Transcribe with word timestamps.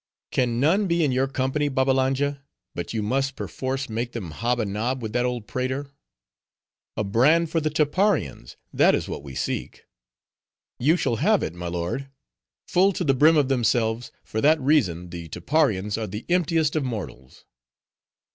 Can 0.31 0.59
none 0.59 0.87
be 0.87 1.03
in 1.03 1.11
your 1.11 1.27
company, 1.27 1.69
Babbalanja, 1.69 2.41
but 2.73 2.91
you 2.91 3.03
must 3.03 3.35
perforce 3.35 3.87
make 3.87 4.13
them 4.13 4.31
hob 4.31 4.59
a 4.59 4.65
nob 4.65 4.99
with 4.99 5.13
that 5.13 5.27
old 5.27 5.45
prater? 5.45 5.91
A 6.97 7.03
brand 7.03 7.51
for 7.51 7.59
the 7.61 7.69
Tapparians! 7.69 8.55
that 8.73 8.95
is 8.95 9.07
what 9.07 9.21
we 9.21 9.35
seek." 9.35 9.83
"You 10.79 10.97
shall 10.97 11.17
have 11.17 11.43
it, 11.43 11.53
my 11.53 11.67
lord. 11.67 12.09
Full 12.67 12.93
to 12.93 13.03
the 13.03 13.13
brim 13.13 13.37
of 13.37 13.47
themselves, 13.47 14.11
for 14.23 14.41
that 14.41 14.59
reason, 14.59 15.11
the 15.11 15.29
Tapparians 15.29 15.99
are 15.99 16.07
the 16.07 16.25
emptiest 16.29 16.75
of 16.75 16.83
mortals." 16.83 17.45